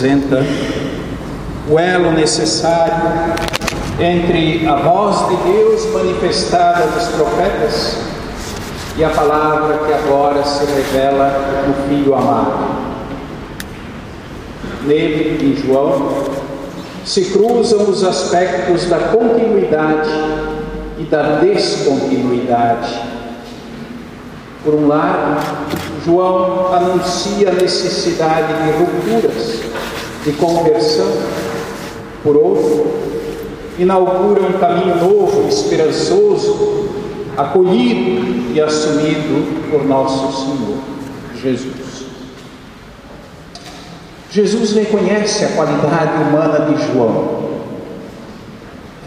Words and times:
representa 0.00 0.42
o 1.68 1.78
elo 1.78 2.12
necessário 2.12 2.94
entre 3.98 4.66
a 4.66 4.76
voz 4.76 5.28
de 5.28 5.36
Deus 5.52 5.92
manifestada 5.92 6.86
nos 6.86 7.08
profetas 7.08 7.98
e 8.96 9.04
a 9.04 9.10
palavra 9.10 9.78
que 9.78 9.92
agora 9.92 10.42
se 10.42 10.64
revela 10.64 11.64
no 11.68 11.88
Filho 11.88 12.14
amado. 12.14 12.80
Nele, 14.86 15.38
em 15.44 15.56
João, 15.62 16.24
se 17.04 17.26
cruzam 17.26 17.90
os 17.90 18.02
aspectos 18.02 18.86
da 18.86 18.98
continuidade 18.98 20.10
e 20.98 21.04
da 21.04 21.40
descontinuidade. 21.40 23.19
Por 24.64 24.74
um 24.74 24.88
lado, 24.88 25.40
João 26.04 26.74
anuncia 26.74 27.48
a 27.48 27.52
necessidade 27.52 28.52
de 28.62 28.70
rupturas, 28.78 29.60
de 30.24 30.32
conversão. 30.32 31.12
Por 32.22 32.36
outro, 32.36 32.86
inaugura 33.78 34.42
um 34.42 34.52
caminho 34.58 34.96
novo, 34.96 35.48
esperançoso, 35.48 36.88
acolhido 37.36 38.52
e 38.54 38.60
assumido 38.60 39.70
por 39.70 39.84
nosso 39.86 40.44
Senhor 40.44 40.78
Jesus. 41.40 42.04
Jesus 44.30 44.72
reconhece 44.72 45.44
a 45.44 45.48
qualidade 45.48 46.22
humana 46.22 46.66
de 46.66 46.92
João. 46.92 47.40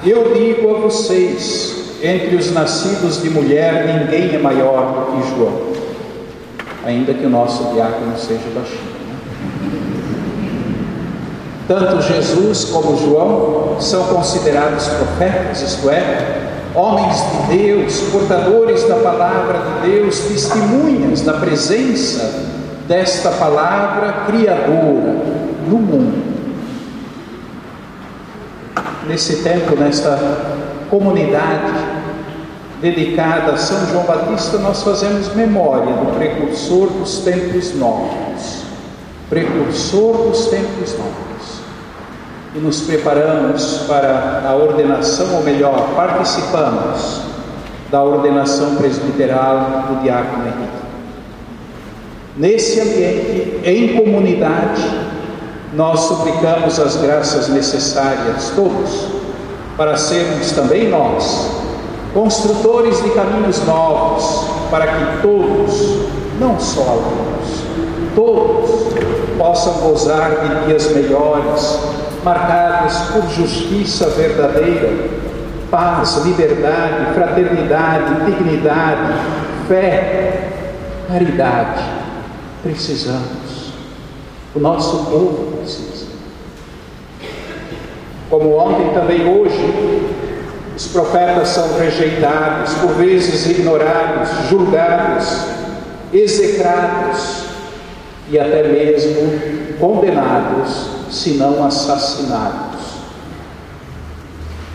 Eu 0.06 0.34
digo 0.34 0.76
a 0.76 0.80
vocês, 0.80 1.83
entre 2.04 2.36
os 2.36 2.52
nascidos 2.52 3.22
de 3.22 3.30
mulher, 3.30 3.86
ninguém 3.88 4.36
é 4.36 4.38
maior 4.38 4.92
do 4.92 5.22
que 5.22 5.30
João, 5.30 5.62
ainda 6.86 7.14
que 7.14 7.26
o 7.26 7.30
nosso 7.30 7.74
diácono 7.74 8.18
seja 8.18 8.42
baixinho. 8.54 8.94
Tanto 11.66 12.02
Jesus 12.02 12.66
como 12.66 12.98
João 12.98 13.78
são 13.80 14.04
considerados 14.08 14.86
profetas, 14.90 15.62
isto 15.62 15.90
é, 15.90 16.52
homens 16.76 17.16
de 17.16 17.58
Deus, 17.58 18.02
portadores 18.12 18.84
da 18.86 18.95
palavra 18.95 19.60
de 19.60 19.90
Deus, 19.92 20.20
testemunhas 20.20 21.22
da 21.22 21.34
presença 21.36 22.52
desta 22.86 23.30
palavra 23.32 24.26
criadora 24.28 25.16
no 25.70 25.78
mundo. 25.78 26.34
Nesse 29.08 29.38
tempo, 29.38 29.78
nesta 29.78 30.20
comunidade 30.90 31.83
dedicada 32.84 33.53
a 33.53 33.58
São 33.58 33.88
João 33.88 34.03
Batista, 34.03 34.58
nós 34.58 34.84
fazemos 34.84 35.34
memória 35.34 35.94
do 35.94 36.17
precursor 36.17 36.88
dos 36.88 37.20
tempos 37.20 37.73
novos. 37.76 38.64
Precursor 39.30 40.28
dos 40.28 40.48
tempos 40.48 40.92
novos. 40.98 41.64
E 42.54 42.59
nos 42.59 42.81
preparamos 42.81 43.86
para 43.88 44.44
a 44.45 44.54
ordenação, 44.54 45.34
ou 45.38 45.44
melhor, 45.44 45.94
participamos 45.95 47.22
da 47.89 48.04
ordenação 48.04 48.76
presbiteral 48.76 49.86
do 49.88 50.04
diácono 50.04 50.44
Henrique. 50.45 50.84
Nesse 52.36 52.81
ambiente, 52.81 53.61
em 53.64 53.95
comunidade, 53.95 54.84
nós 55.73 56.02
suplicamos 56.02 56.80
as 56.80 56.98
graças 56.98 57.48
necessárias, 57.48 58.52
todos, 58.54 59.08
para 59.78 59.95
sermos 59.95 60.52
também 60.52 60.89
nós, 60.89 61.62
construtores 62.14 63.02
de 63.03 63.09
caminhos 63.11 63.66
novos, 63.66 64.47
para 64.69 64.88
que 64.88 65.22
todos, 65.22 66.08
não 66.39 66.59
só 66.59 66.81
alguns, 66.81 67.64
todos 68.16 68.94
possam 69.38 69.73
gozar 69.89 70.30
de 70.30 70.66
dias 70.66 70.92
melhores, 70.94 71.80
marcados 72.23 72.97
por 73.11 73.28
justiça 73.30 74.09
verdadeira, 74.09 75.09
paz, 75.72 76.22
liberdade, 76.23 77.14
fraternidade, 77.14 78.25
dignidade, 78.25 79.14
fé, 79.67 80.49
caridade 81.08 82.04
Precisamos. 82.64 83.73
O 84.55 84.59
nosso 84.59 85.05
povo 85.05 85.58
precisa. 85.58 86.05
Como 88.30 88.55
ontem, 88.55 88.93
também 88.93 89.27
hoje, 89.27 90.13
os 90.76 90.88
profetas 90.88 91.50
são 91.50 91.78
rejeitados, 91.78 92.73
por 92.76 92.94
vezes 92.94 93.45
ignorados, 93.48 94.30
julgados, 94.50 95.45
execrados 96.11 97.44
e 98.30 98.39
até 98.39 98.64
mesmo 98.64 99.39
condenados, 99.80 100.88
se 101.12 101.32
não 101.32 101.64
assassinados. 101.66 102.82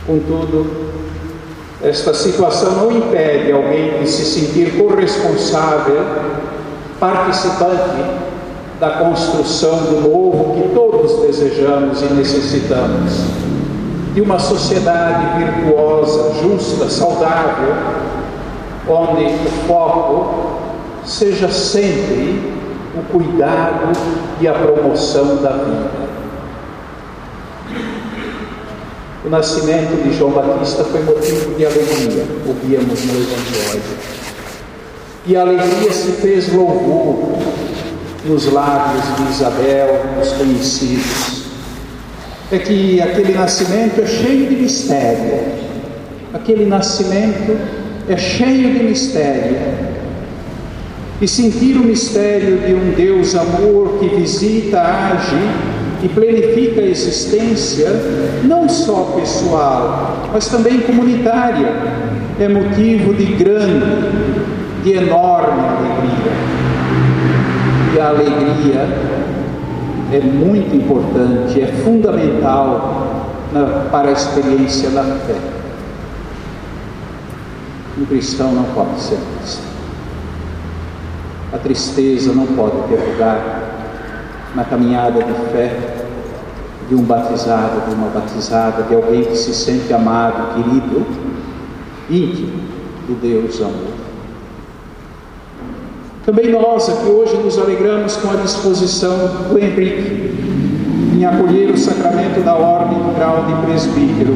Contudo, 0.06 0.88
esta 1.82 2.14
situação 2.14 2.72
não 2.72 2.92
impede 2.92 3.52
alguém 3.52 4.00
de 4.00 4.08
se 4.08 4.24
sentir 4.24 4.78
corresponsável 4.78 6.04
participante 6.98 8.02
da 8.80 8.90
construção 8.90 9.76
do 9.84 10.00
novo 10.08 10.54
que 10.54 10.74
todos 10.74 11.20
desejamos 11.20 12.00
e 12.02 12.12
necessitamos, 12.14 13.12
de 14.18 14.22
uma 14.22 14.40
sociedade 14.40 15.38
virtuosa, 15.38 16.42
justa, 16.42 16.90
saudável, 16.90 17.72
onde 18.88 19.26
o 19.26 19.68
foco 19.68 20.58
seja 21.06 21.48
sempre 21.48 22.52
o 22.96 23.12
cuidado 23.12 23.92
e 24.40 24.48
a 24.48 24.54
promoção 24.54 25.36
da 25.36 25.50
vida. 25.50 26.08
O 29.24 29.28
nascimento 29.30 30.02
de 30.02 30.12
João 30.18 30.32
Batista 30.32 30.82
foi 30.82 31.00
motivo 31.04 31.54
de 31.54 31.64
alegria, 31.64 32.26
ouvíamos 32.44 33.04
no 33.04 33.20
Evangelho 33.20 33.98
e 35.26 35.36
a 35.36 35.42
alegria 35.42 35.92
se 35.92 36.10
fez 36.10 36.52
louvor 36.52 37.38
nos 38.24 38.52
lábios 38.52 39.16
de 39.16 39.30
Isabel, 39.30 40.00
dos 40.18 40.32
conhecidos. 40.32 41.37
É 42.50 42.58
que 42.58 43.00
aquele 43.00 43.34
nascimento 43.34 44.00
é 44.00 44.06
cheio 44.06 44.48
de 44.48 44.56
mistério. 44.56 45.40
Aquele 46.32 46.64
nascimento 46.64 47.58
é 48.08 48.16
cheio 48.16 48.72
de 48.72 48.84
mistério. 48.84 49.56
E 51.20 51.28
sentir 51.28 51.76
o 51.76 51.84
mistério 51.84 52.58
de 52.58 52.74
um 52.74 52.92
Deus 52.92 53.34
amor 53.34 53.98
que 53.98 54.08
visita, 54.16 54.80
age 54.80 55.36
e 56.02 56.08
planifica 56.08 56.80
a 56.80 56.84
existência, 56.84 57.88
não 58.44 58.68
só 58.68 59.16
pessoal, 59.18 60.28
mas 60.32 60.48
também 60.48 60.80
comunitária, 60.80 61.72
é 62.40 62.48
motivo 62.48 63.12
de 63.14 63.24
grande 63.34 63.84
de 64.84 64.92
enorme 64.92 65.60
alegria. 65.60 66.32
E 67.94 68.00
a 68.00 68.08
alegria 68.10 68.88
é 70.12 70.20
muito 70.20 70.74
importante, 70.74 71.60
é 71.60 71.66
fundamental 71.66 73.26
na, 73.52 73.88
para 73.90 74.08
a 74.08 74.12
experiência 74.12 74.90
da 74.90 75.02
fé. 75.02 75.36
Um 77.98 78.04
cristão 78.06 78.52
não 78.52 78.64
pode 78.74 79.00
ser 79.00 79.18
triste. 79.38 79.62
A 81.52 81.58
tristeza 81.58 82.32
não 82.32 82.46
pode 82.46 82.76
ter 82.88 82.96
lugar 82.96 83.62
na 84.54 84.64
caminhada 84.64 85.22
de 85.22 85.32
fé 85.50 85.76
de 86.88 86.94
um 86.94 87.02
batizado, 87.02 87.88
de 87.88 87.94
uma 87.94 88.08
batizada, 88.08 88.82
de 88.84 88.94
alguém 88.94 89.24
que 89.24 89.36
se 89.36 89.52
sente 89.52 89.92
amado, 89.92 90.54
querido, 90.54 91.06
íntimo 92.08 92.62
do 93.06 93.20
Deus 93.20 93.60
amor. 93.60 93.87
Também 96.28 96.50
nós 96.50 96.90
aqui 96.90 97.10
hoje 97.10 97.34
nos 97.38 97.56
alegramos 97.56 98.16
com 98.16 98.30
a 98.30 98.34
disposição 98.34 99.16
do 99.48 99.58
Henrique 99.58 100.30
em 101.16 101.24
acolher 101.24 101.70
o 101.70 101.78
sacramento 101.78 102.44
da 102.44 102.54
ordem 102.54 102.98
do 102.98 103.14
grau 103.16 103.46
de 103.46 103.54
presbítero. 103.64 104.34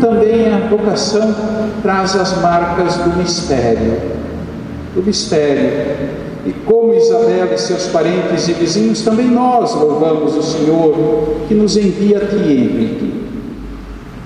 Também 0.00 0.46
a 0.46 0.68
vocação 0.68 1.34
traz 1.82 2.14
as 2.14 2.40
marcas 2.40 2.98
do 2.98 3.18
mistério, 3.18 4.00
do 4.94 5.02
mistério. 5.02 5.96
E 6.46 6.52
como 6.64 6.94
Isabel 6.94 7.52
e 7.52 7.58
seus 7.58 7.88
parentes 7.88 8.46
e 8.46 8.52
vizinhos, 8.52 9.02
também 9.02 9.26
nós 9.26 9.74
louvamos 9.74 10.36
o 10.36 10.42
Senhor 10.44 11.34
que 11.48 11.54
nos 11.54 11.76
envia 11.76 12.18
a 12.18 12.26
ti, 12.26 12.36
Henrique, 12.36 13.27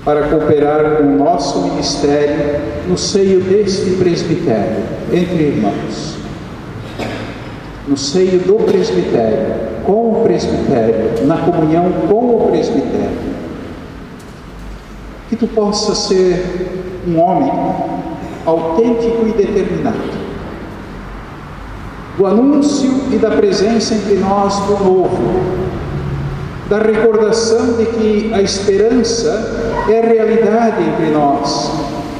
para 0.05 0.27
cooperar 0.27 0.97
com 0.97 1.03
o 1.03 1.17
nosso 1.17 1.61
ministério 1.61 2.61
no 2.87 2.97
seio 2.97 3.41
deste 3.41 3.91
presbitério, 3.91 4.83
entre 5.11 5.43
irmãos. 5.43 6.17
No 7.87 7.97
seio 7.97 8.39
do 8.39 8.55
presbitério, 8.65 9.55
com 9.85 10.11
o 10.11 10.23
presbitério, 10.23 11.25
na 11.25 11.37
comunhão 11.37 11.91
com 12.07 12.35
o 12.35 12.47
presbitério. 12.49 13.33
Que 15.29 15.35
tu 15.35 15.47
possa 15.47 15.95
ser 15.95 16.83
um 17.07 17.19
homem 17.19 17.51
autêntico 18.45 19.25
e 19.27 19.31
determinado. 19.31 20.23
Do 22.17 22.27
anúncio 22.27 22.91
e 23.11 23.17
da 23.17 23.31
presença 23.31 23.95
entre 23.95 24.15
nós 24.15 24.55
do 24.59 24.83
novo, 24.83 25.17
da 26.69 26.79
recordação 26.79 27.73
de 27.73 27.85
que 27.85 28.33
a 28.33 28.41
esperança 28.41 29.83
é 29.89 29.99
realidade 30.01 30.81
entre 30.81 31.11
nós 31.11 31.71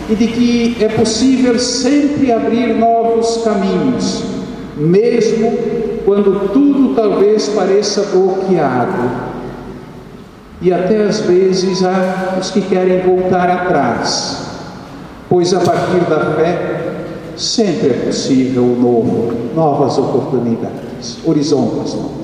e 0.10 0.16
de 0.16 0.28
que 0.28 0.78
é 0.84 0.90
possível 0.90 1.57
sempre 1.57 2.31
abrir 2.31 2.75
novos 2.75 3.42
caminhos, 3.44 4.24
mesmo 4.75 5.57
quando 6.06 6.50
tudo 6.51 6.94
talvez 6.94 7.48
pareça 7.50 8.01
bloqueado. 8.12 9.34
E 10.62 10.72
até 10.72 11.04
às 11.04 11.22
vezes 11.22 11.84
há 11.84 12.38
os 12.39 12.51
que 12.51 12.62
querem 12.62 13.01
voltar 13.01 13.50
atrás, 13.50 14.46
pois 15.30 15.54
a 15.54 15.60
partir 15.60 16.01
da 16.10 16.36
fé 16.36 16.84
sempre 17.36 17.89
é 17.89 17.94
possível 18.06 18.63
o 18.63 18.80
novo, 18.80 19.34
novas 19.56 19.98
oportunidades, 19.98 21.18
horizontes 21.25 21.96
novos. 21.96 22.23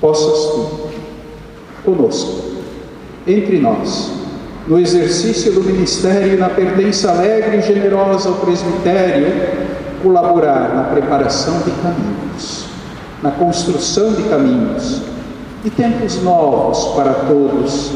Possas 0.00 0.52
tu, 0.52 0.88
conosco, 1.84 2.42
entre 3.26 3.58
nós, 3.58 4.12
no 4.66 4.78
exercício 4.78 5.52
do 5.52 5.62
ministério 5.62 6.34
e 6.34 6.36
na 6.36 6.48
pertença 6.48 7.10
alegre 7.10 7.58
e 7.58 7.62
generosa 7.62 8.28
ao 8.28 8.34
presbitério, 8.36 9.32
colaborar 10.02 10.74
na 10.74 10.82
preparação 10.84 11.60
de 11.60 11.70
caminhos, 11.82 12.66
na 13.22 13.30
construção 13.30 14.12
de 14.12 14.24
caminhos, 14.24 15.02
e 15.64 15.70
tempos 15.70 16.22
novos 16.22 16.94
para 16.94 17.12
todos, 17.12 17.92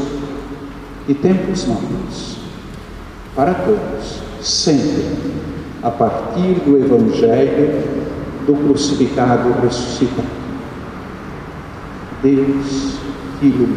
e 1.07 1.13
tempos 1.13 1.67
novos 1.67 2.37
para 3.35 3.53
todos, 3.53 4.21
sempre 4.41 5.05
a 5.83 5.89
partir 5.89 6.55
do 6.65 6.77
Evangelho 6.77 7.83
do 8.45 8.55
crucificado 8.55 9.53
ressuscitado. 9.61 10.40
Deus, 12.21 12.99
Filho 13.39 13.67